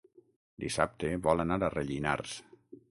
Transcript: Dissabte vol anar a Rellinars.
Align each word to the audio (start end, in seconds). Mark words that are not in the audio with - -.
Dissabte 0.63 1.11
vol 1.29 1.45
anar 1.47 1.61
a 1.69 1.73
Rellinars. 1.77 2.37